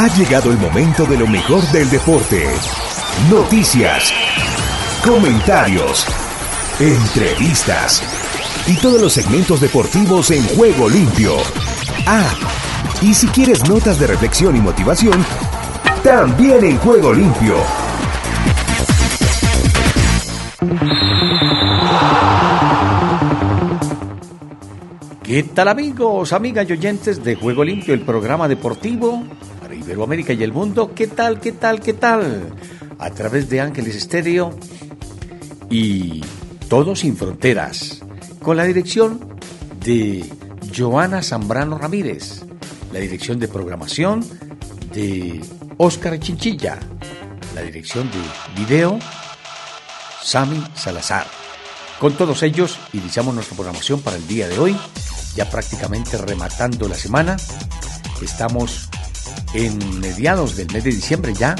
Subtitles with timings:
[0.00, 2.46] Ha llegado el momento de lo mejor del deporte.
[3.28, 4.12] Noticias,
[5.04, 6.06] comentarios,
[6.78, 8.04] entrevistas
[8.68, 11.32] y todos los segmentos deportivos en juego limpio.
[12.06, 12.30] Ah,
[13.02, 15.20] y si quieres notas de reflexión y motivación,
[16.04, 17.56] también en juego limpio.
[25.24, 29.24] ¿Qué tal amigos, amigas y oyentes de Juego Limpio, el programa deportivo
[29.88, 30.92] Iberoamérica y el mundo?
[30.94, 32.52] ¿Qué tal, qué tal, qué tal?
[32.98, 34.54] A través de Ángeles Estéreo
[35.70, 36.22] y
[36.68, 38.02] Todo sin Fronteras,
[38.42, 39.38] con la dirección
[39.82, 40.30] de
[40.76, 42.42] Joana Zambrano Ramírez,
[42.92, 44.22] la dirección de programación
[44.92, 45.40] de
[45.78, 46.78] Óscar Chinchilla,
[47.54, 48.98] la dirección de video
[50.22, 51.26] Sami Salazar.
[51.98, 54.76] Con todos ellos iniciamos nuestra programación para el día de hoy
[55.34, 57.36] ya prácticamente rematando la semana.
[58.20, 58.88] Estamos
[59.54, 61.54] en mediados del mes de diciembre ya,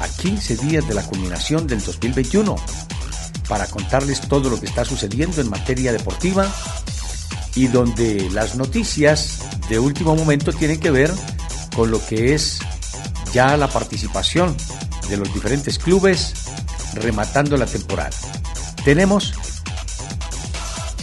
[0.00, 2.56] a 15 días de la culminación del 2021,
[3.48, 6.46] para contarles todo lo que está sucediendo en materia deportiva
[7.54, 11.12] y donde las noticias de último momento tienen que ver
[11.74, 12.60] con lo que es
[13.32, 14.56] ya la participación
[15.08, 16.34] de los diferentes clubes
[16.94, 18.16] rematando la temporada.
[18.84, 19.32] Tenemos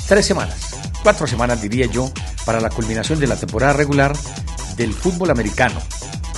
[0.07, 0.65] tres semanas
[1.05, 2.11] cuatro semanas, diría yo,
[2.47, 4.17] para la culminación de la temporada regular
[4.75, 5.79] del fútbol americano,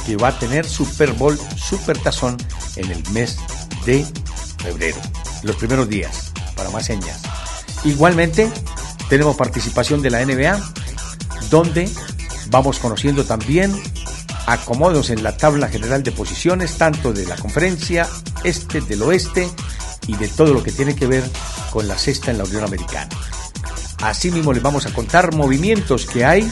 [0.08, 2.38] que va a tener Super Bowl, Super Tazón
[2.77, 3.38] en el mes
[3.86, 4.05] de
[4.58, 4.97] febrero,
[5.44, 7.22] los primeros días, para más señas.
[7.83, 8.50] Igualmente,
[9.09, 10.59] tenemos participación de la NBA,
[11.50, 11.89] donde
[12.50, 13.75] vamos conociendo también
[14.45, 18.08] acomodos en la tabla general de posiciones, tanto de la conferencia
[18.45, 19.50] este, del oeste
[20.08, 21.23] y de todo lo que tiene que ver
[21.69, 23.09] con la sexta en la Unión Americana.
[24.02, 26.50] Asimismo les vamos a contar movimientos que hay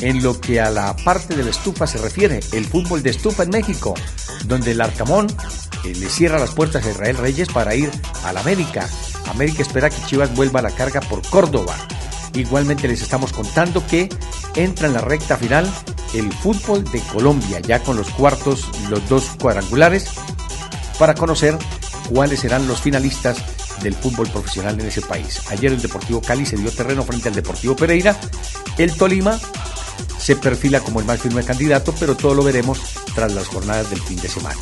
[0.00, 3.42] en lo que a la parte de la estufa se refiere, el fútbol de estufa
[3.42, 3.94] en México,
[4.44, 5.26] donde el Arcamón
[5.84, 7.90] eh, le cierra las puertas a Israel Reyes para ir
[8.24, 8.88] a la América.
[9.26, 11.76] América espera que Chivas vuelva a la carga por Córdoba.
[12.34, 14.08] Igualmente les estamos contando que
[14.54, 15.68] entra en la recta final
[16.14, 20.10] el fútbol de Colombia, ya con los cuartos, los dos cuadrangulares,
[20.98, 21.56] para conocer
[22.08, 23.38] cuáles serán los finalistas
[23.82, 25.40] del fútbol profesional en ese país.
[25.50, 28.18] Ayer el Deportivo Cali se dio terreno frente al Deportivo Pereira.
[28.76, 29.38] El Tolima
[30.18, 32.78] se perfila como el más firme candidato, pero todo lo veremos
[33.14, 34.60] tras las jornadas del fin de semana.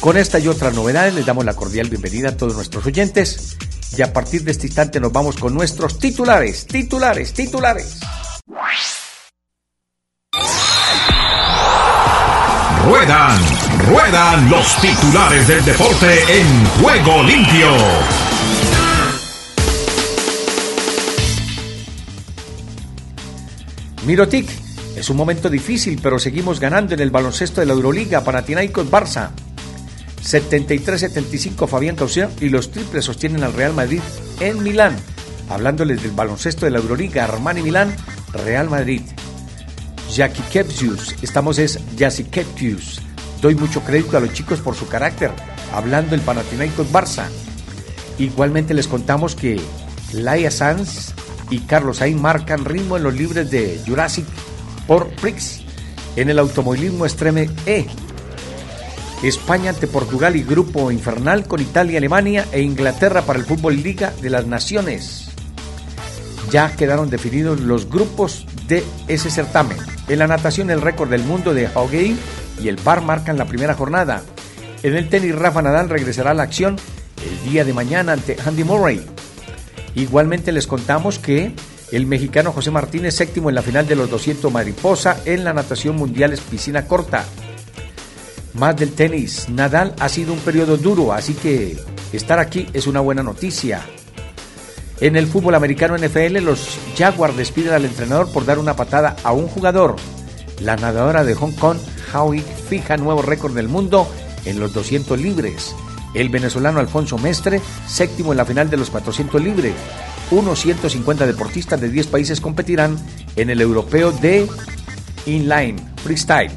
[0.00, 3.56] Con esta y otras novedades les damos la cordial bienvenida a todos nuestros oyentes
[3.96, 8.00] y a partir de este instante nos vamos con nuestros titulares, titulares, titulares.
[12.84, 13.40] Ruedan,
[13.88, 18.23] ruedan los titulares del deporte en juego limpio.
[24.06, 24.46] Mirotic,
[24.96, 29.30] es un momento difícil, pero seguimos ganando en el baloncesto de la Euroliga, Panathinaikos Barça.
[30.22, 34.00] 73-75 Fabián Causer y los triples sostienen al Real Madrid
[34.40, 34.94] en Milán.
[35.48, 37.96] Hablándoles del baloncesto de la Euroliga, Armani Milán,
[38.32, 39.00] Real Madrid.
[40.12, 41.16] Jackie Kepsius.
[41.22, 43.00] Estamos es Jackie Kepsius.
[43.40, 45.30] Doy mucho crédito a los chicos por su carácter.
[45.72, 47.24] Hablando el Panathinaikos Barça.
[48.18, 49.58] Igualmente les contamos que
[50.12, 51.14] Laia Sanz
[51.54, 54.26] y Carlos Sainz marcan ritmo en los libres de Jurassic
[54.88, 55.60] por Prix
[56.16, 57.86] en el automovilismo Extreme E.
[59.22, 64.12] España ante Portugal y Grupo Infernal con Italia, Alemania e Inglaterra para el Fútbol Liga
[64.20, 65.28] de las Naciones.
[66.50, 69.78] Ya quedaron definidos los grupos de ese certamen.
[70.08, 72.18] En la natación el récord del mundo de Hockey
[72.60, 74.22] y el bar marcan la primera jornada.
[74.82, 76.76] En el tenis Rafa Nadal regresará a la acción
[77.24, 79.13] el día de mañana ante Andy Murray.
[79.94, 81.52] Igualmente les contamos que
[81.92, 85.96] el mexicano José Martínez séptimo en la final de los 200 mariposa en la natación
[85.96, 87.24] mundial es piscina corta.
[88.54, 91.76] Más del tenis, Nadal ha sido un periodo duro, así que
[92.12, 93.82] estar aquí es una buena noticia.
[95.00, 99.32] En el fútbol americano NFL, los Jaguars despiden al entrenador por dar una patada a
[99.32, 99.96] un jugador.
[100.60, 101.78] La nadadora de Hong Kong,
[102.12, 104.08] Howie, fija nuevo récord del mundo
[104.44, 105.74] en los 200 libres.
[106.14, 109.74] El venezolano Alfonso Mestre, séptimo en la final de los 400 libres.
[110.30, 112.96] Unos 150 deportistas de 10 países competirán
[113.36, 114.48] en el europeo de
[115.26, 116.52] inline, freestyle.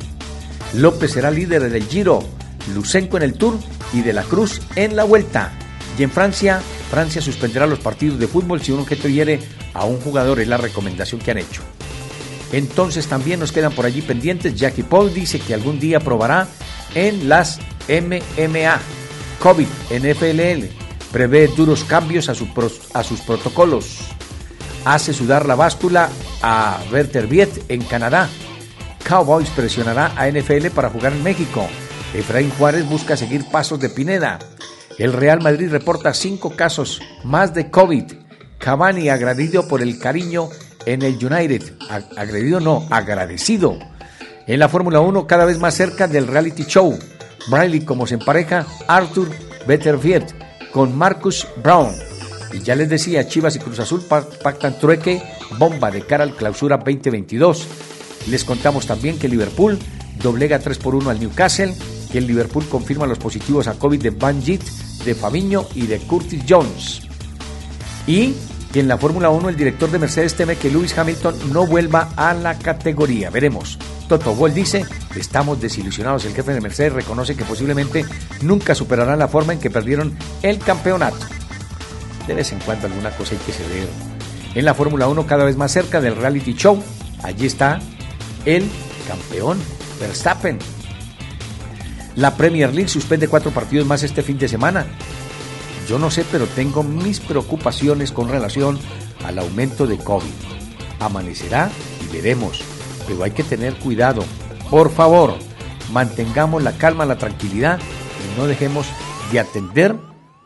[0.74, 2.24] López será líder del Giro,
[2.74, 3.58] Lucenco en el Tour
[3.94, 5.52] y De la Cruz en la Vuelta.
[5.98, 6.62] Y en Francia,
[6.92, 9.40] Francia suspenderá los partidos de fútbol si un objeto hiere
[9.74, 11.62] a un jugador, es la recomendación que han hecho.
[12.52, 14.56] Entonces también nos quedan por allí pendientes.
[14.56, 16.48] Jackie Paul dice que algún día probará
[16.96, 17.60] en las
[17.90, 18.80] MMA.
[19.40, 20.70] COVID en FLL
[21.12, 24.00] prevé duros cambios a, a sus protocolos.
[24.86, 26.10] Hace sudar la báscula
[26.42, 28.30] a Werther Viet en Canadá.
[29.04, 31.68] Cowboys presionará a NFL para jugar en México.
[32.14, 34.40] Efraín Juárez busca seguir pasos de Pineda.
[34.98, 38.06] El Real Madrid reporta cinco casos más de COVID.
[38.58, 40.50] Cavani agredido por el cariño
[40.86, 41.74] en el United.
[42.18, 43.78] Agredido no, agradecido.
[44.48, 46.98] En la Fórmula 1 cada vez más cerca del reality show.
[47.50, 49.30] Briley como se empareja Arthur
[49.68, 50.34] Betterfield
[50.72, 51.94] con Marcus Brown.
[52.54, 55.22] Y ya les decía, Chivas y Cruz Azul pactan trueque,
[55.58, 57.68] bomba de cara al clausura 2022.
[58.30, 59.78] Les contamos también que Liverpool
[60.22, 61.74] doblega 3 por 1 al Newcastle,
[62.12, 64.64] que el Liverpool confirma los positivos a COVID de Van Jit
[65.06, 67.02] de Fabiño y de Curtis Jones.
[68.08, 68.34] Y
[68.72, 72.10] que en la Fórmula 1 el director de Mercedes teme que Lewis Hamilton no vuelva
[72.16, 73.30] a la categoría.
[73.30, 73.78] Veremos.
[74.08, 74.86] Toto Wolff dice,
[75.18, 76.26] estamos desilusionados.
[76.26, 78.06] El jefe de Mercedes reconoce que posiblemente
[78.42, 81.26] nunca superarán la forma en que perdieron el campeonato.
[82.28, 83.88] De vez en cuando alguna cosa hay que ceder.
[84.56, 86.82] En la Fórmula 1 cada vez más cerca del reality show,
[87.24, 87.80] allí está
[88.46, 88.70] el
[89.08, 89.60] campeón
[90.00, 90.60] Verstappen
[92.18, 94.88] la Premier League suspende cuatro partidos más este fin de semana.
[95.88, 98.80] Yo no sé, pero tengo mis preocupaciones con relación
[99.24, 100.26] al aumento de COVID.
[101.00, 101.70] Amanecerá
[102.04, 102.64] y veremos,
[103.08, 104.24] pero hay que tener cuidado.
[104.70, 105.36] Por favor,
[105.92, 108.88] mantengamos la calma, la tranquilidad y no dejemos
[109.32, 109.96] de atender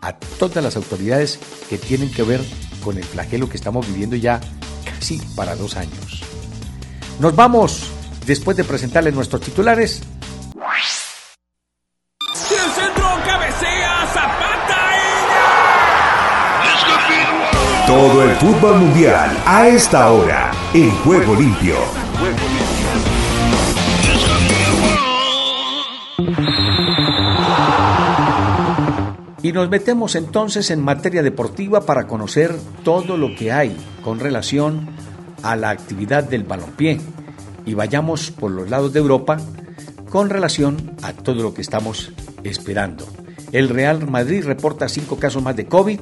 [0.01, 1.39] a todas las autoridades
[1.69, 2.41] que tienen que ver
[2.83, 4.39] con el flagelo que estamos viviendo ya
[4.85, 6.23] casi para dos años.
[7.19, 7.83] Nos vamos,
[8.25, 10.01] después de presentarles nuestros titulares,
[17.87, 21.75] Todo el fútbol mundial a esta hora en Juego Limpio.
[29.43, 34.87] Y nos metemos entonces en materia deportiva para conocer todo lo que hay con relación
[35.41, 37.01] a la actividad del balompié.
[37.65, 39.37] Y vayamos por los lados de Europa
[40.11, 42.11] con relación a todo lo que estamos
[42.43, 43.07] esperando.
[43.51, 45.99] El Real Madrid reporta cinco casos más de COVID,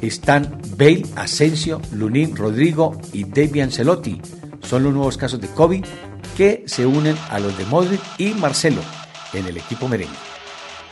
[0.00, 4.20] están Bale, Asensio, Lunín, Rodrigo y David Ancelotti.
[4.62, 5.84] Son los nuevos casos de COVID
[6.36, 8.82] que se unen a los de Modric y Marcelo
[9.32, 10.16] en el equipo merengue.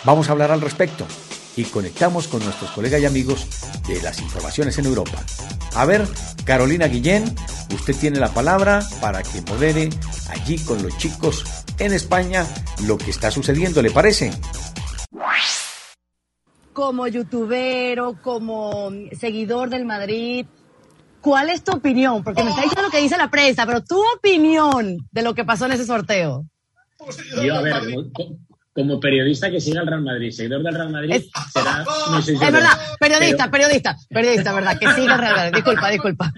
[0.04, 1.06] Vamos a hablar al respecto
[1.56, 3.46] y conectamos con nuestros colegas y amigos
[3.86, 5.24] de las informaciones en Europa.
[5.74, 6.06] A ver,
[6.44, 7.24] Carolina Guillén,
[7.72, 9.90] usted tiene la palabra para que modere
[10.30, 11.44] allí con los chicos
[11.78, 12.46] en España
[12.86, 14.30] lo que está sucediendo, ¿le parece?
[16.74, 20.44] como youtubero, como seguidor del Madrid,
[21.22, 22.22] ¿cuál es tu opinión?
[22.22, 25.44] Porque me está diciendo lo que dice la prensa, pero tu opinión de lo que
[25.44, 26.44] pasó en ese sorteo.
[27.42, 27.74] Yo, a ver,
[28.74, 31.84] como, periodista que sigue al Real Madrid, seguidor del Real Madrid, es, será.
[32.18, 34.78] es verdad, periodista, periodista, periodista, ¿verdad?
[34.78, 35.54] Que sigue al Real Madrid.
[35.54, 36.34] Disculpa, disculpa.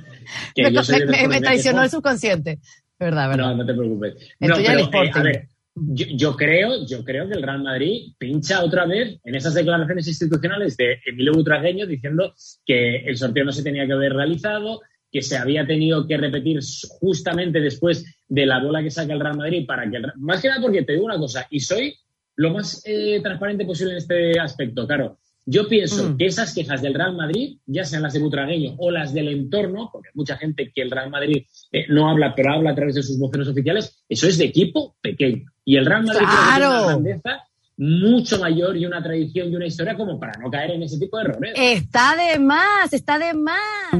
[1.28, 2.58] Me, traicionó el subconsciente.
[2.98, 3.44] ¿Verdad, verdad?
[3.44, 4.14] No, no te preocupes.
[4.40, 5.40] No, pero,
[5.76, 10.76] yo, creo, yo creo que el Real Madrid pincha otra vez en esas declaraciones institucionales
[10.76, 12.34] de Emilio Butragueño diciendo
[12.64, 14.80] que el sorteo no se tenía que haber realizado,
[15.12, 16.60] que se había tenido que repetir
[17.00, 20.62] justamente después de la bola que saca el Real Madrid para que más que nada
[20.62, 21.94] porque te digo una cosa y soy
[22.36, 25.18] lo más eh, transparente posible en este aspecto, claro.
[25.48, 26.16] Yo pienso mm.
[26.16, 29.90] que esas quejas del Real Madrid, ya sean las de Butragueño o las del entorno,
[29.92, 32.96] porque hay mucha gente que el Real Madrid eh, no habla, pero habla a través
[32.96, 35.44] de sus voceros oficiales, eso es de equipo pequeño.
[35.64, 37.44] Y el Real Madrid tiene una grandeza
[37.78, 41.16] mucho mayor y una tradición y una historia como para no caer en ese tipo
[41.18, 41.52] de errores.
[41.54, 43.92] Está de más, está de más.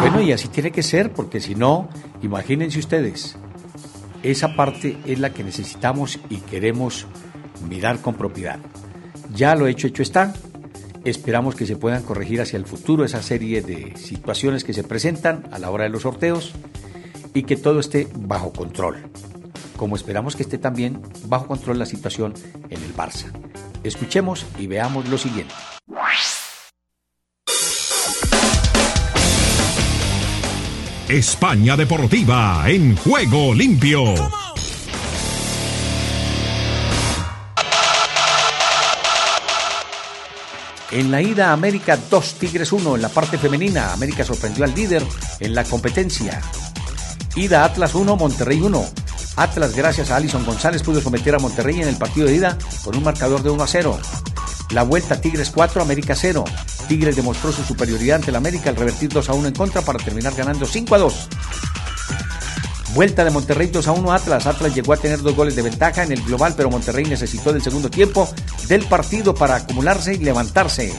[0.00, 1.88] Bueno, y así tiene que ser, porque si no,
[2.22, 3.38] imagínense ustedes,
[4.22, 7.06] esa parte es la que necesitamos y queremos
[7.68, 8.58] mirar con propiedad.
[9.34, 10.34] Ya lo hecho, hecho está.
[11.04, 15.48] Esperamos que se puedan corregir hacia el futuro esa serie de situaciones que se presentan
[15.52, 16.52] a la hora de los sorteos
[17.34, 18.96] y que todo esté bajo control.
[19.76, 22.34] Como esperamos que esté también bajo control la situación
[22.68, 23.26] en el Barça.
[23.84, 25.54] Escuchemos y veamos lo siguiente.
[31.08, 34.14] España Deportiva en juego limpio.
[40.90, 45.02] En la ida América 2 Tigres 1 en la parte femenina, América sorprendió al líder
[45.40, 46.42] en la competencia.
[47.36, 48.86] Ida Atlas 1, Monterrey 1.
[49.36, 52.94] Atlas, gracias a Alison González, pudo someter a Monterrey en el partido de ida con
[52.94, 53.98] un marcador de 1 a 0.
[54.72, 56.44] La vuelta Tigres 4, América 0.
[56.88, 59.98] Tigres demostró su superioridad ante el América al revertir 2 a 1 en contra para
[59.98, 61.28] terminar ganando 5 a 2.
[62.94, 64.46] Vuelta de Monterrey 2 a 1 Atlas.
[64.46, 67.62] Atlas llegó a tener dos goles de ventaja en el global, pero Monterrey necesitó del
[67.62, 68.28] segundo tiempo
[68.66, 70.92] del partido para acumularse y levantarse.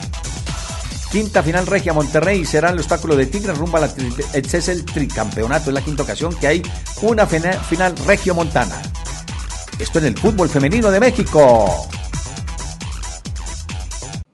[1.12, 5.72] Quinta final Regia Monterrey será el obstáculo de Tigres rumbo a la el tricampeonato.
[5.72, 6.62] Es la quinta ocasión que hay
[7.02, 8.80] una final Regio Montana.
[9.80, 11.90] Esto en el fútbol femenino de México.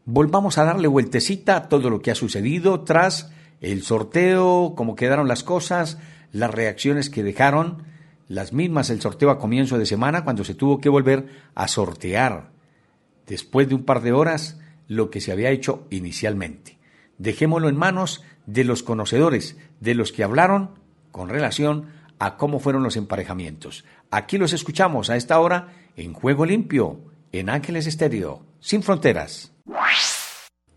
[0.06, 5.28] Volvamos a darle vueltecita a todo lo que ha sucedido tras el sorteo, cómo quedaron
[5.28, 5.98] las cosas,
[6.32, 7.84] las reacciones que dejaron,
[8.28, 12.52] las mismas el sorteo a comienzo de semana cuando se tuvo que volver a sortear
[13.26, 16.78] después de un par de horas lo que se había hecho inicialmente.
[17.18, 20.72] Dejémoslo en manos de los conocedores, de los que hablaron
[21.12, 21.88] con relación
[22.20, 23.86] a cómo fueron los emparejamientos.
[24.12, 27.00] Aquí los escuchamos a esta hora en Juego Limpio,
[27.32, 29.55] en Ángeles Estéreo, sin fronteras.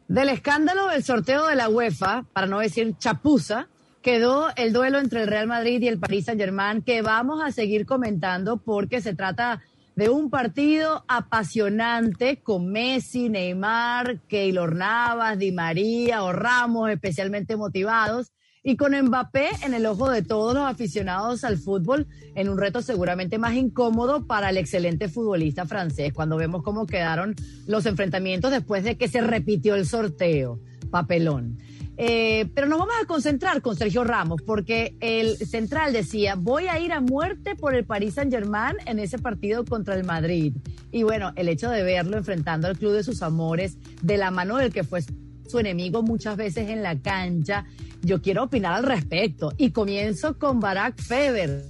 [0.08, 3.68] Del escándalo del sorteo de la UEFA, para no decir chapuza,
[4.00, 7.84] quedó el duelo entre el Real Madrid y el Paris Saint-Germain, que vamos a seguir
[7.84, 9.60] comentando porque se trata
[9.96, 18.32] de un partido apasionante con Messi, Neymar, Keylor Navas, Di María o Ramos especialmente motivados
[18.62, 22.82] y con Mbappé en el ojo de todos los aficionados al fútbol en un reto
[22.82, 27.34] seguramente más incómodo para el excelente futbolista francés cuando vemos cómo quedaron
[27.66, 30.60] los enfrentamientos después de que se repitió el sorteo.
[30.90, 31.58] Papelón.
[32.00, 36.78] Eh, pero nos vamos a concentrar con Sergio Ramos, porque el central decía, voy a
[36.78, 40.54] ir a muerte por el Paris Saint Germain en ese partido contra el Madrid.
[40.92, 44.58] Y bueno, el hecho de verlo enfrentando al club de sus amores, de la mano
[44.58, 45.00] del que fue
[45.48, 47.64] su enemigo muchas veces en la cancha,
[48.02, 49.52] yo quiero opinar al respecto.
[49.56, 51.64] Y comienzo con Barack Feber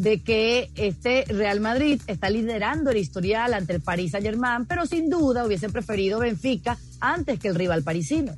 [0.00, 4.86] de que este Real Madrid está liderando el historial ante el Paris Saint Germain, pero
[4.86, 8.34] sin duda hubiesen preferido Benfica antes que el rival parisino.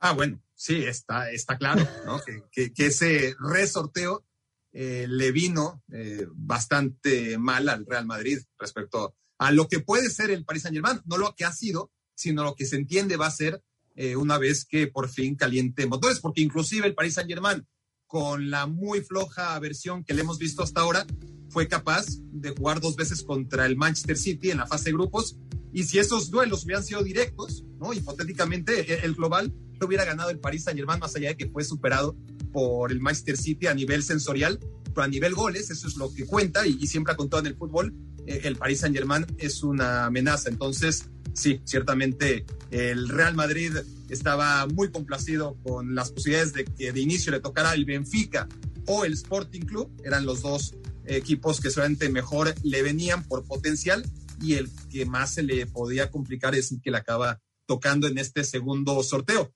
[0.00, 2.20] Ah, bueno, sí, está, está claro, ¿no?
[2.50, 4.24] que, ese resorteo
[4.72, 10.30] eh, le vino eh, bastante mal al Real Madrid respecto a lo que puede ser
[10.30, 13.28] el Paris Saint Germain, no lo que ha sido, sino lo que se entiende va
[13.28, 13.62] a ser
[13.94, 17.64] eh, una vez que por fin caliente motores, porque inclusive el Paris Saint Germain,
[18.06, 21.06] con la muy floja versión que le hemos visto hasta ahora,
[21.48, 25.38] fue capaz de jugar dos veces contra el Manchester City en la fase de grupos.
[25.72, 27.92] Y si esos duelos hubieran sido directos, ¿no?
[27.92, 29.54] hipotéticamente e, el global
[29.84, 32.16] hubiera ganado el Paris Saint Germain, más allá de que fue superado
[32.52, 34.58] por el Manchester City a nivel sensorial,
[34.94, 37.56] pero a nivel goles, eso es lo que cuenta y, siempre ha contado en el
[37.56, 37.94] fútbol,
[38.26, 40.48] el Paris Saint Germain es una amenaza.
[40.48, 43.72] Entonces, sí, ciertamente el Real Madrid
[44.08, 48.48] estaba muy complacido con las posibilidades de que de inicio le tocara el Benfica
[48.86, 50.74] o el Sporting Club, eran los dos
[51.06, 54.04] equipos que solamente mejor le venían por potencial
[54.40, 58.18] y el que más se le podía complicar es el que le acaba tocando en
[58.18, 59.52] este segundo sorteo.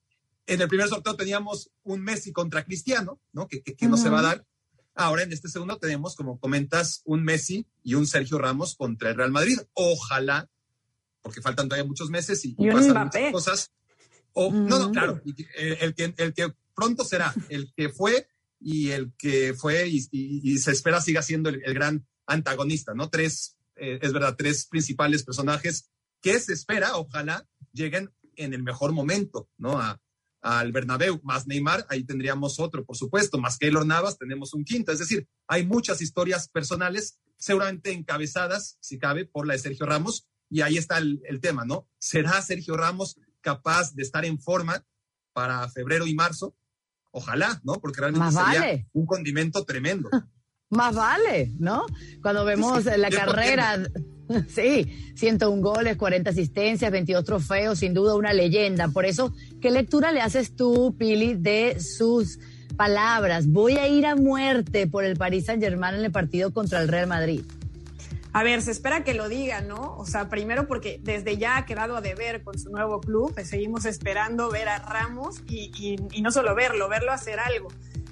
[0.47, 3.47] En el primer sorteo teníamos un Messi contra Cristiano, ¿no?
[3.47, 4.45] Que, que, no se va a dar.
[4.93, 9.15] Ahora en este segundo tenemos, como comentas, un Messi y un Sergio Ramos contra el
[9.15, 9.57] Real Madrid.
[9.73, 10.49] Ojalá,
[11.21, 13.71] porque faltan todavía muchos meses y, pasan muchas cosas.
[14.33, 15.21] O, No, no, claro,
[15.57, 18.27] eh, el, que, el que pronto será, el que fue
[18.59, 23.09] y el que fue y, se espera siga siendo el, gran antagonista, ¿no?
[23.09, 25.89] Tres, eh, es verdad, tres principales personajes
[26.21, 29.79] que se espera, ojalá, lleguen en el mejor momento, ¿no?
[29.79, 29.99] A,
[30.41, 34.91] al Bernabéu, más Neymar, ahí tendríamos otro, por supuesto, más Keylor Navas, tenemos un quinto.
[34.91, 40.27] Es decir, hay muchas historias personales, seguramente encabezadas, si cabe, por la de Sergio Ramos,
[40.49, 41.87] y ahí está el, tema, ¿no?
[41.97, 44.83] ¿Será Sergio Ramos capaz de estar en forma
[45.31, 46.55] para febrero y marzo?
[47.11, 47.73] Ojalá, ¿no?
[47.75, 50.09] Porque realmente sería un condimento tremendo.
[50.69, 51.85] Más vale, ¿no?
[52.21, 53.77] Cuando vemos la carrera,
[54.47, 58.87] sí, 101 goles, 40 asistencias, 22 trofeos, sin duda una leyenda.
[58.87, 62.39] Por eso, ¿qué lectura le haces tú, Pili, de sus
[62.77, 63.47] palabras?
[63.47, 66.87] Voy a ir a muerte por el Paris Saint Germain en el partido contra el
[66.87, 67.41] Real Madrid.
[68.33, 69.97] A ver, se espera que lo diga, ¿no?
[69.97, 73.49] O sea, primero porque desde ya ha quedado a deber con su nuevo club, pues
[73.49, 77.67] seguimos esperando ver a Ramos y no solo verlo, verlo hacer algo.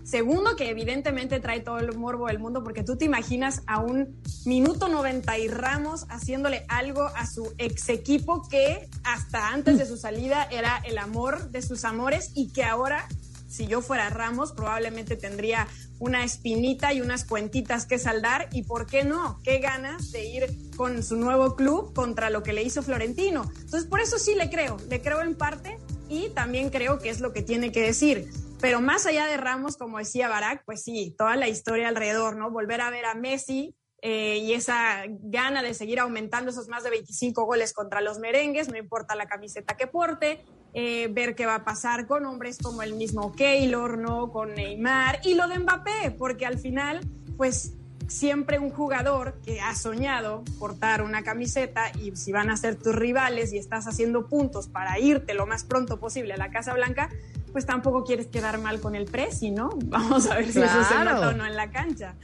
[0.10, 4.20] Segundo, que evidentemente trae todo el morbo del mundo, porque tú te imaginas a un
[4.44, 9.98] minuto 90 y Ramos haciéndole algo a su ex equipo que hasta antes de su
[9.98, 13.08] salida era el amor de sus amores y que ahora,
[13.48, 15.68] si yo fuera Ramos, probablemente tendría
[16.00, 18.50] una espinita y unas cuentitas que saldar.
[18.52, 19.40] ¿Y por qué no?
[19.44, 23.44] Qué ganas de ir con su nuevo club contra lo que le hizo Florentino.
[23.60, 25.78] Entonces, por eso sí le creo, le creo en parte
[26.10, 28.28] y también creo que es lo que tiene que decir.
[28.60, 32.52] Pero más allá de Ramos, como decía Barack, pues sí, toda la historia alrededor, ¿no?
[32.52, 36.90] Volver a ver a Messi eh, y esa gana de seguir aumentando esos más de
[36.90, 41.56] 25 goles contra los merengues, no importa la camiseta que porte, eh, ver qué va
[41.56, 44.32] a pasar con hombres como el mismo Keylor, ¿no?
[44.32, 47.02] Con Neymar y lo de Mbappé, porque al final,
[47.38, 47.74] pues
[48.08, 52.96] siempre un jugador que ha soñado portar una camiseta y si van a ser tus
[52.96, 57.10] rivales y estás haciendo puntos para irte lo más pronto posible a la Casa Blanca,
[57.52, 59.70] pues tampoco quieres quedar mal con el Presi, ¿no?
[59.86, 62.16] Vamos a ver si eso se nota o no en la cancha.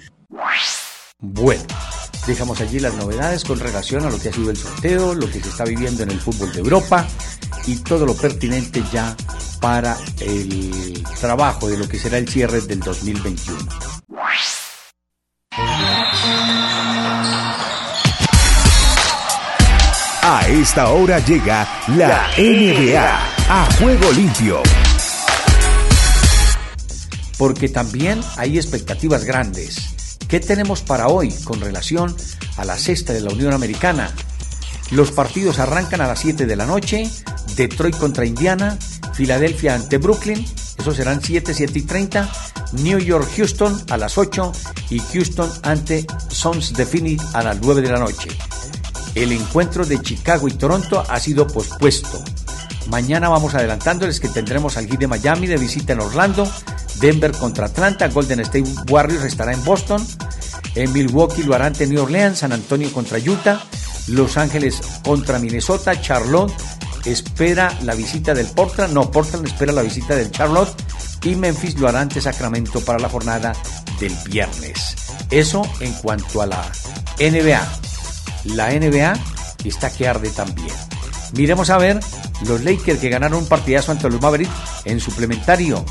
[1.19, 1.63] Bueno,
[2.27, 5.41] dejamos allí las novedades con relación a lo que ha sido el sorteo, lo que
[5.41, 7.07] se está viviendo en el fútbol de Europa
[7.65, 9.15] y todo lo pertinente ya
[9.61, 13.57] para el trabajo de lo que será el cierre del 2021.
[20.27, 24.63] A esta hora llega la NBA a juego limpio.
[27.37, 30.17] Porque también hay expectativas grandes.
[30.27, 32.15] ¿Qué tenemos para hoy con relación
[32.57, 34.11] a la cesta de la Unión Americana?
[34.91, 37.09] Los partidos arrancan a las 7 de la noche,
[37.55, 38.77] Detroit contra Indiana,
[39.13, 40.45] Filadelfia ante Brooklyn,
[40.77, 42.29] esos serán 7, 7 y 30,
[42.73, 44.51] New York, Houston a las 8
[44.89, 48.29] y Houston ante Sons de Phoenix a las 9 de la noche.
[49.15, 52.23] El encuentro de Chicago y Toronto ha sido pospuesto.
[52.89, 56.47] Mañana vamos adelantándoles que tendremos al Heat de Miami de visita en Orlando,
[56.99, 60.05] Denver contra Atlanta, Golden State Warriors estará en Boston,
[60.75, 63.61] en Milwaukee lo hará New Orleans, San Antonio contra Utah,
[64.07, 66.53] Los Ángeles contra Minnesota, Charlotte
[67.05, 70.73] espera la visita del Portland, no, Portland espera la visita del Charlotte
[71.23, 73.53] y Memphis lo hará ante Sacramento para la jornada
[73.99, 74.95] del viernes.
[75.31, 76.71] Eso en cuanto a la
[77.19, 77.67] NBA.
[78.55, 79.13] La NBA
[79.63, 80.73] está que arde también.
[81.33, 81.99] Miremos a ver
[82.45, 84.51] los Lakers que ganaron un partidazo ante los Mavericks
[84.85, 85.83] en suplementario.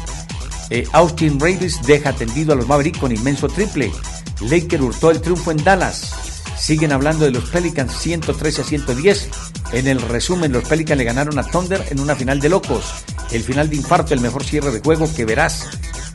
[0.70, 3.92] Eh, Austin Davis deja tendido a los Mavericks con inmenso triple.
[4.40, 6.12] Lakers hurtó el triunfo en Dallas.
[6.58, 9.28] Siguen hablando de los Pelicans 113 a 110.
[9.72, 12.84] En el resumen, los Pelicans le ganaron a Thunder en una final de locos.
[13.32, 15.68] El final de infarto, el mejor cierre de juego que verás,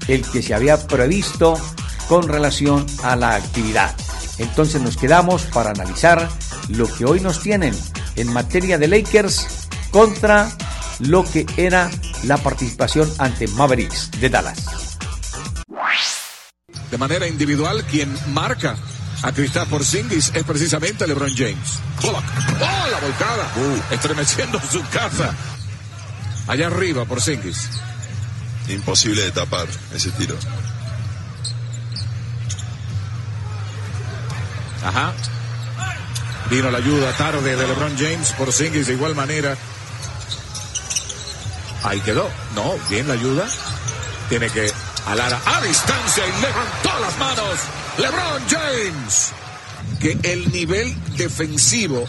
[0.07, 1.55] el que se había previsto
[2.07, 3.95] con relación a la actividad.
[4.39, 6.29] Entonces nos quedamos para analizar
[6.69, 7.75] lo que hoy nos tienen
[8.15, 10.49] en materia de Lakers contra
[10.99, 11.89] lo que era
[12.23, 14.97] la participación ante Mavericks de Dallas.
[16.91, 18.75] De manera individual, quien marca
[19.21, 21.79] a Kristaps Porzingis es precisamente LeBron James.
[22.03, 23.51] ¡Oh, la volcada!
[23.55, 25.35] Uh, estremeciendo su casa.
[26.47, 27.69] Allá arriba, Porzingis.
[28.69, 30.35] Imposible de tapar ese tiro.
[34.83, 35.13] Ajá.
[36.49, 39.55] Vino la ayuda tarde de LeBron James, Porzingis de igual manera.
[41.83, 42.29] Ahí quedó.
[42.55, 43.47] No, bien la ayuda.
[44.29, 44.71] Tiene que
[45.05, 47.59] alar a distancia y levantó las manos.
[47.97, 49.31] LeBron James.
[49.99, 52.05] Que el nivel defensivo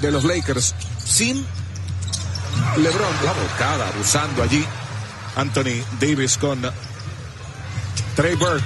[0.00, 1.44] de los Lakers sin
[2.76, 4.64] LeBron, la bocada, abusando allí.
[5.36, 6.62] Anthony Davis con
[8.14, 8.64] Trey Burke.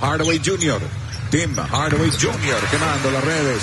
[0.00, 0.80] Hardaway Jr.
[1.30, 2.60] Tim Hardaway Jr.
[2.70, 3.62] quemando las redes.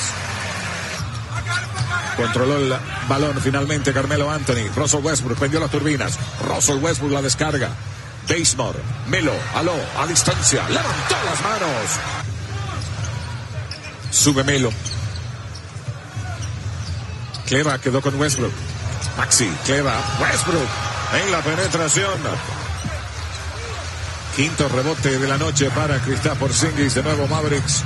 [2.15, 2.73] Controló el
[3.09, 4.69] balón finalmente Carmelo Anthony.
[4.75, 6.17] Russell Westbrook prendió las turbinas.
[6.41, 7.69] Russell Westbrook la descarga.
[8.27, 8.79] Basemore.
[9.07, 9.33] Melo.
[9.55, 9.75] Aló.
[9.97, 10.67] A distancia.
[10.69, 11.91] Levantó las manos.
[14.11, 14.71] Sube Melo.
[17.45, 18.53] Cleva quedó con Westbrook.
[19.17, 19.49] Maxi.
[19.65, 19.95] Cleva.
[20.19, 20.67] Westbrook.
[21.23, 22.19] En la penetración.
[24.35, 26.95] Quinto rebote de la noche para Kristaps Porzingis.
[26.95, 27.83] De nuevo Mavericks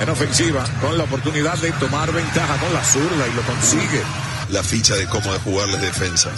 [0.00, 4.02] en ofensiva con la oportunidad de tomar ventaja con la zurda y lo consigue.
[4.50, 6.30] La ficha de cómo jugarles defensa.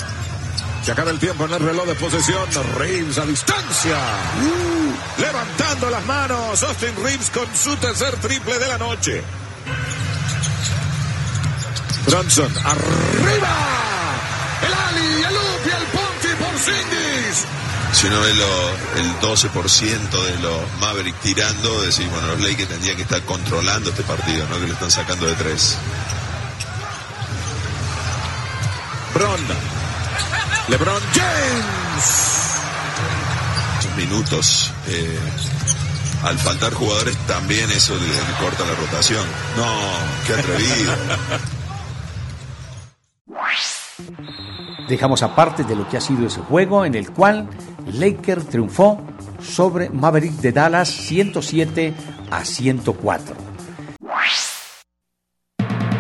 [0.83, 2.45] Se acaba el tiempo en el reloj de posesión.
[2.79, 3.97] Reeves a distancia.
[3.97, 6.63] Uh, levantando las manos.
[6.63, 9.23] Austin Reeves con su tercer triple de la noche.
[12.07, 13.57] Bronson arriba.
[14.63, 17.47] El Ali, el Lupi, el Ponti por Singis.
[17.93, 18.71] Si uno ve lo,
[19.01, 24.03] el 12% de los Mavericks tirando, decir, bueno, los Lakers tendrían que estar controlando este
[24.03, 25.79] partido, no que lo están sacando de tres.
[29.15, 29.41] Bron.
[30.69, 32.53] LeBron James.
[33.97, 34.71] Minutos.
[34.89, 35.19] Eh,
[36.23, 39.25] al faltar jugadores también eso le, le corta la rotación.
[39.57, 39.67] No,
[40.27, 40.93] qué atrevido.
[44.89, 47.49] Dejamos aparte de lo que ha sido ese juego en el cual
[47.93, 49.01] Lakers triunfó
[49.41, 51.95] sobre Maverick de Dallas 107
[52.31, 53.57] a 104.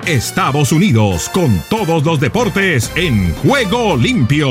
[0.07, 4.51] Estados Unidos con todos los deportes en juego limpio.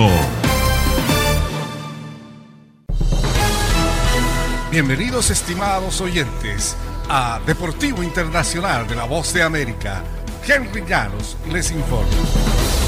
[4.69, 6.75] Bienvenidos estimados oyentes
[7.07, 10.03] a Deportivo Internacional de la Voz de América.
[10.45, 12.84] Henry Llanos les informa.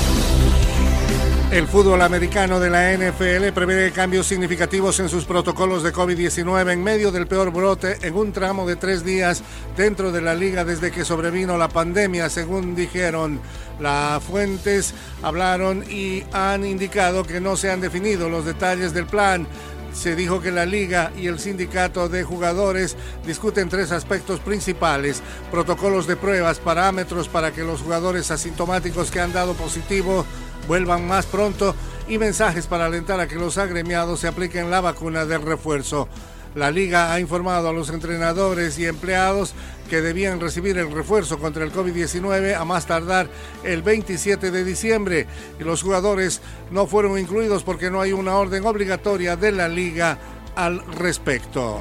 [1.49, 6.83] El fútbol americano de la NFL prevé cambios significativos en sus protocolos de COVID-19 en
[6.83, 9.41] medio del peor brote en un tramo de tres días
[9.77, 13.39] dentro de la liga desde que sobrevino la pandemia, según dijeron.
[13.79, 19.47] Las fuentes hablaron y han indicado que no se han definido los detalles del plan
[19.93, 26.05] se dijo que la liga y el sindicato de jugadores discuten tres aspectos principales, protocolos
[26.05, 30.23] de pruebas, parámetros para que los jugadores asintomáticos que han dado positivo
[30.67, 31.75] vuelvan más pronto
[32.07, 36.07] y mensajes para alentar a que los agremiados se apliquen la vacuna del refuerzo.
[36.55, 39.53] La liga ha informado a los entrenadores y empleados
[39.89, 43.29] que debían recibir el refuerzo contra el COVID-19 a más tardar
[43.63, 45.27] el 27 de diciembre
[45.59, 50.17] y los jugadores no fueron incluidos porque no hay una orden obligatoria de la liga
[50.55, 51.79] al respecto.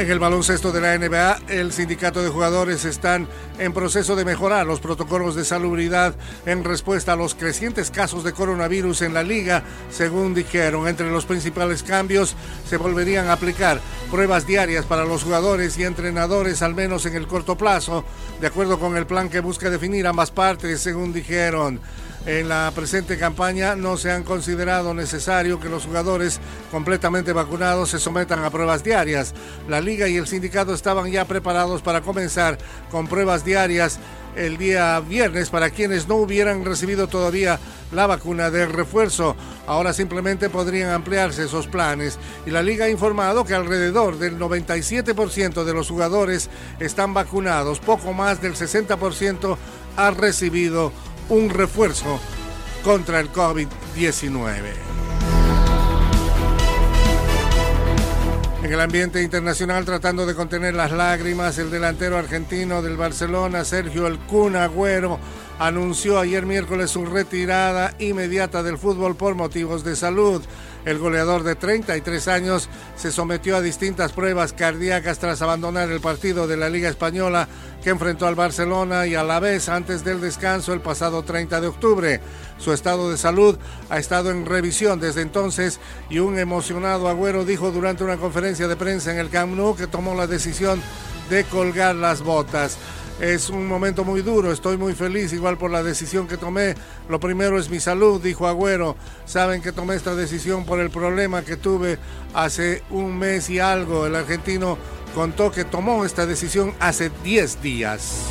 [0.00, 4.66] En el baloncesto de la NBA, el sindicato de jugadores están en proceso de mejorar
[4.66, 6.14] los protocolos de salubridad
[6.46, 10.88] en respuesta a los crecientes casos de coronavirus en la liga, según dijeron.
[10.88, 12.34] Entre los principales cambios
[12.66, 13.78] se volverían a aplicar
[14.10, 18.02] pruebas diarias para los jugadores y entrenadores, al menos en el corto plazo,
[18.40, 21.78] de acuerdo con el plan que busca definir ambas partes, según dijeron.
[22.26, 26.38] En la presente campaña no se han considerado necesario que los jugadores
[26.70, 29.32] completamente vacunados se sometan a pruebas diarias.
[29.68, 32.58] La liga y el sindicato estaban ya preparados para comenzar
[32.90, 33.98] con pruebas diarias
[34.36, 37.58] el día viernes para quienes no hubieran recibido todavía
[37.90, 39.34] la vacuna de refuerzo.
[39.66, 45.64] Ahora simplemente podrían ampliarse esos planes y la liga ha informado que alrededor del 97%
[45.64, 49.56] de los jugadores están vacunados, poco más del 60%
[49.96, 50.92] ha recibido
[51.30, 52.18] un refuerzo
[52.82, 53.68] contra el COVID-19.
[58.64, 64.06] En el ambiente internacional, tratando de contener las lágrimas, el delantero argentino del Barcelona, Sergio
[64.06, 65.18] El Kun Agüero,
[65.58, 70.42] anunció ayer miércoles su retirada inmediata del fútbol por motivos de salud.
[70.84, 76.46] El goleador de 33 años se sometió a distintas pruebas cardíacas tras abandonar el partido
[76.46, 77.48] de la Liga Española
[77.82, 81.66] que enfrentó al Barcelona y a la vez antes del descanso el pasado 30 de
[81.66, 82.20] octubre.
[82.58, 83.58] Su estado de salud
[83.90, 88.76] ha estado en revisión desde entonces y un emocionado Agüero dijo durante una conferencia de
[88.76, 90.80] prensa en el Camp Nou que tomó la decisión
[91.28, 92.76] de colgar las botas.
[93.20, 96.74] Es un momento muy duro, estoy muy feliz igual por la decisión que tomé.
[97.08, 98.96] Lo primero es mi salud, dijo Agüero.
[99.26, 101.98] Saben que tomé esta decisión por el problema que tuve
[102.32, 104.06] hace un mes y algo.
[104.06, 104.78] El argentino
[105.14, 108.22] contó que tomó esta decisión hace 10 días.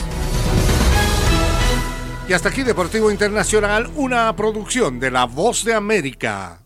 [2.28, 6.62] Y hasta aquí Deportivo Internacional, una producción de La Voz de América.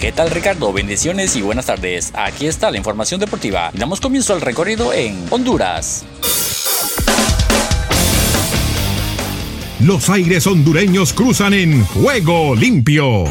[0.00, 0.72] ¿Qué tal Ricardo?
[0.72, 2.12] Bendiciones y buenas tardes.
[2.14, 3.70] Aquí está la información deportiva.
[3.74, 6.04] Damos comienzo al recorrido en Honduras.
[9.80, 13.24] Los aires hondureños cruzan en juego limpio.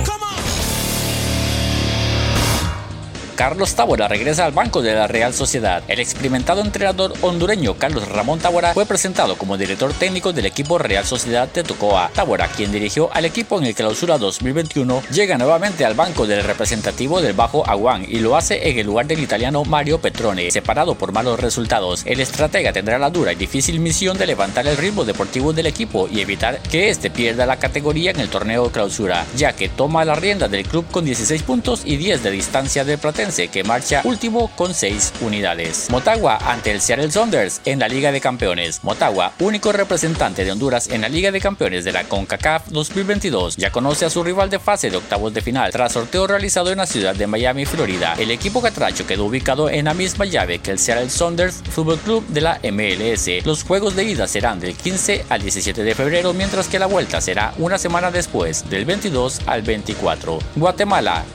[3.35, 5.83] Carlos Tábora regresa al banco de la Real Sociedad.
[5.89, 11.03] El experimentado entrenador hondureño Carlos Ramón Tábora fue presentado como director técnico del equipo Real
[11.03, 12.11] Sociedad de Tocoa.
[12.13, 17.19] Tábora, quien dirigió al equipo en el clausura 2021, llega nuevamente al banco del representativo
[17.19, 21.11] del Bajo Aguán y lo hace en el lugar del italiano Mario Petrone, separado por
[21.11, 22.03] malos resultados.
[22.05, 26.07] El estratega tendrá la dura y difícil misión de levantar el ritmo deportivo del equipo
[26.09, 30.15] y evitar que este pierda la categoría en el torneo clausura, ya que toma la
[30.15, 34.75] rienda del club con 16 puntos y 10 de distancia del Que marcha último con
[34.75, 35.89] 6 unidades.
[35.89, 38.83] Motagua ante el Seattle Saunders en la Liga de Campeones.
[38.83, 43.71] Motagua, único representante de Honduras en la Liga de Campeones de la CONCACAF 2022, ya
[43.71, 46.85] conoce a su rival de fase de octavos de final tras sorteo realizado en la
[46.85, 48.13] ciudad de Miami, Florida.
[48.19, 52.27] El equipo catracho quedó ubicado en la misma llave que el Seattle Saunders Football Club
[52.27, 53.43] de la MLS.
[53.43, 57.19] Los juegos de ida serán del 15 al 17 de febrero, mientras que la vuelta
[57.21, 60.37] será una semana después, del 22 al 24.
[60.55, 61.25] Guatemala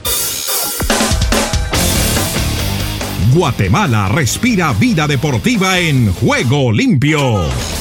[3.33, 7.80] Guatemala respira vida deportiva en juego limpio.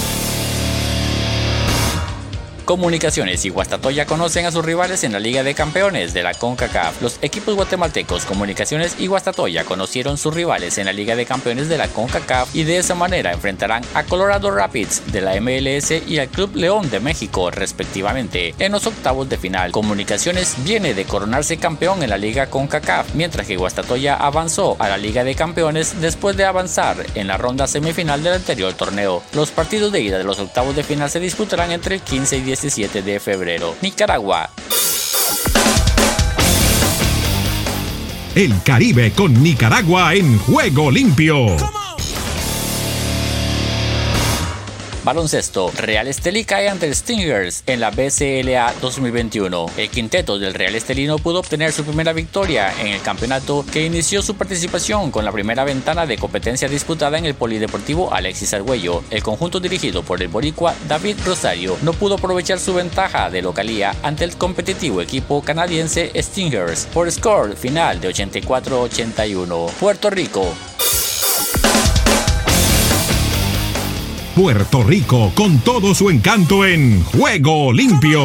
[2.70, 7.02] Comunicaciones y Guastatoya conocen a sus rivales en la Liga de Campeones de la CONCACAF.
[7.02, 11.80] Los equipos guatemaltecos Comunicaciones y Guastatoya conocieron sus rivales en la Liga de Campeones de
[11.80, 16.28] la CONCACAF y de esa manera enfrentarán a Colorado Rapids de la MLS y al
[16.28, 19.72] Club León de México respectivamente en los octavos de final.
[19.72, 24.98] Comunicaciones viene de coronarse campeón en la Liga CONCACAF, mientras que Guastatoya avanzó a la
[24.98, 29.24] Liga de Campeones después de avanzar en la ronda semifinal del anterior torneo.
[29.34, 32.42] Los partidos de ida de los octavos de final se disputarán entre el 15 y
[32.42, 33.76] 10 17 de febrero.
[33.82, 34.50] Nicaragua.
[38.36, 41.79] El Caribe con Nicaragua en juego limpio.
[45.04, 45.72] Baloncesto.
[45.78, 49.66] Real Estelí cae ante el Stingers en la BCLA 2021.
[49.78, 54.22] El quinteto del Real Estelino pudo obtener su primera victoria en el campeonato que inició
[54.22, 59.04] su participación con la primera ventana de competencia disputada en el Polideportivo Alexis Argüello.
[59.10, 63.96] El conjunto dirigido por el boricua David Rosario no pudo aprovechar su ventaja de localía
[64.04, 69.72] ante el competitivo equipo canadiense Stingers por score final de 84-81.
[69.72, 70.54] Puerto Rico
[74.40, 78.24] Puerto Rico con todo su encanto en Juego Limpio.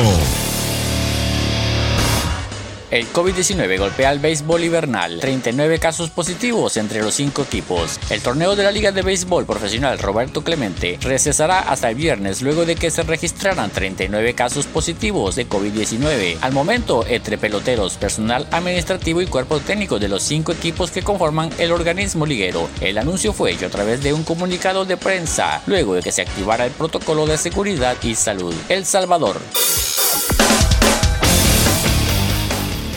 [2.94, 5.18] El COVID-19 golpea al béisbol invernal.
[5.18, 7.98] 39 casos positivos entre los cinco equipos.
[8.08, 12.64] El torneo de la Liga de Béisbol Profesional Roberto Clemente recesará hasta el viernes luego
[12.64, 16.36] de que se registraran 39 casos positivos de COVID-19.
[16.40, 21.50] Al momento, entre peloteros, personal administrativo y cuerpo técnico de los cinco equipos que conforman
[21.58, 22.68] el organismo liguero.
[22.80, 26.22] El anuncio fue hecho a través de un comunicado de prensa luego de que se
[26.22, 28.54] activara el protocolo de seguridad y salud.
[28.68, 29.40] El Salvador.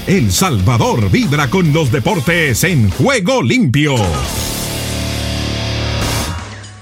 [0.07, 3.93] El Salvador vibra con los deportes en juego limpio.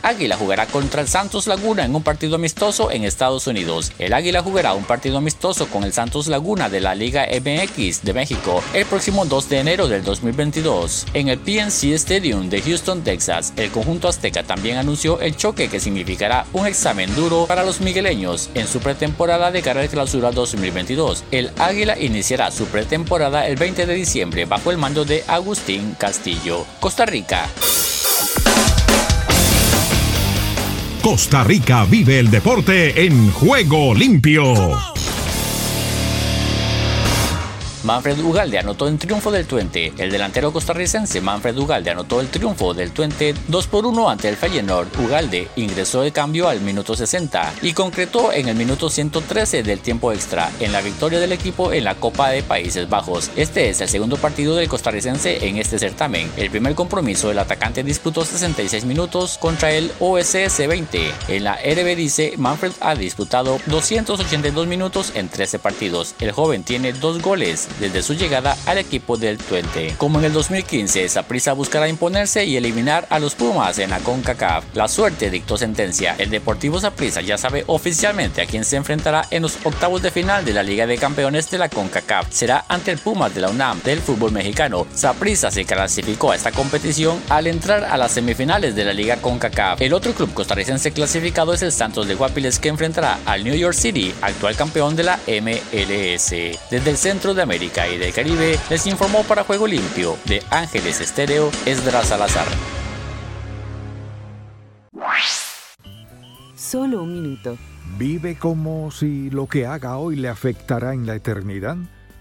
[0.05, 3.91] Águila jugará contra el Santos Laguna en un partido amistoso en Estados Unidos.
[3.97, 8.13] El Águila jugará un partido amistoso con el Santos Laguna de la Liga MX de
[8.13, 13.51] México el próximo 2 de enero del 2022 en el PNC Stadium de Houston, Texas.
[13.57, 18.51] El conjunto azteca también anunció el choque que significará un examen duro para los migueleños
[18.53, 21.23] en su pretemporada de cara de clausura 2022.
[21.31, 26.63] El Águila iniciará su pretemporada el 20 de diciembre bajo el mando de Agustín Castillo.
[26.79, 27.49] Costa Rica.
[31.05, 34.94] Costa Rica vive el deporte en juego limpio.
[37.85, 39.93] Manfred Ugalde anotó en triunfo del Twente.
[39.99, 44.37] El delantero costarricense Manfred Ugalde anotó el triunfo del Twente 2 por 1 ante el
[44.37, 44.87] Feyenoord.
[44.99, 50.11] Ugalde ingresó de cambio al minuto 60 y concretó en el minuto 113 del tiempo
[50.11, 53.29] extra en la victoria del equipo en la Copa de Países Bajos.
[53.35, 56.31] Este es el segundo partido del costarricense en este certamen.
[56.37, 61.11] El primer compromiso el atacante disputó 66 minutos contra el OSS 20.
[61.27, 61.59] En la
[61.95, 66.15] dice Manfred ha disputado 282 minutos en 13 partidos.
[66.19, 69.95] El joven tiene dos goles desde su llegada al equipo del Twente.
[69.97, 74.63] Como en el 2015, Saprissa buscará imponerse y eliminar a los Pumas en la CONCACAF.
[74.73, 76.15] La suerte dictó sentencia.
[76.17, 80.45] El Deportivo Saprissa ya sabe oficialmente a quién se enfrentará en los octavos de final
[80.45, 82.31] de la Liga de Campeones de la CONCACAF.
[82.31, 84.87] Será ante el Pumas de la UNAM del fútbol mexicano.
[84.93, 89.81] Saprissa se clasificó a esta competición al entrar a las semifinales de la Liga CONCACAF.
[89.81, 93.75] El otro club costarricense clasificado es el Santos de Guapiles que enfrentará al New York
[93.75, 96.31] City, actual campeón de la MLS.
[96.69, 101.01] Desde el centro de América y del Caribe, les informó para Juego Limpio de Ángeles
[101.01, 102.45] Estéreo Esdras Salazar.
[106.55, 107.57] Solo un minuto.
[107.97, 111.77] ¿Vive como si lo que haga hoy le afectará en la eternidad?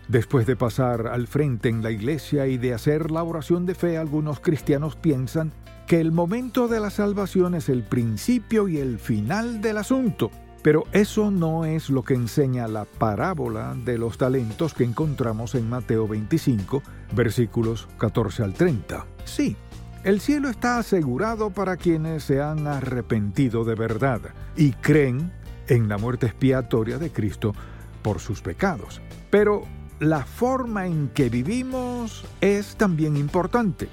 [0.09, 3.99] Después de pasar al frente en la iglesia y de hacer la oración de fe,
[3.99, 5.53] algunos cristianos piensan
[5.87, 10.31] que el momento de la salvación es el principio y el final del asunto.
[10.65, 15.69] Pero eso no es lo que enseña la parábola de los talentos que encontramos en
[15.69, 16.83] Mateo 25,
[17.15, 19.05] versículos 14 al 30.
[19.27, 19.59] Sí,
[20.05, 24.23] el cielo está asegurado para quienes se han arrepentido de verdad
[24.57, 25.31] y creen
[25.69, 27.53] en la muerte expiatoria de Cristo
[28.01, 29.03] por sus pecados.
[29.31, 29.65] Pero
[30.01, 33.91] la forma en que vivimos es también importante.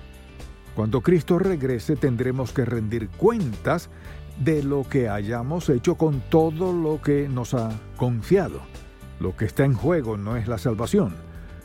[0.74, 3.90] Cuando Cristo regrese tendremos que rendir cuentas
[4.44, 8.60] de lo que hayamos hecho con todo lo que nos ha confiado.
[9.20, 11.16] Lo que está en juego no es la salvación,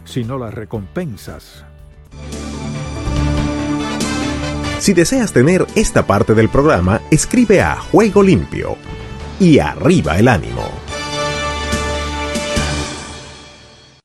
[0.04, 1.64] sino las recompensas.
[4.78, 8.76] Si deseas tener esta parte del programa, escribe a Juego Limpio
[9.40, 10.85] y arriba el ánimo.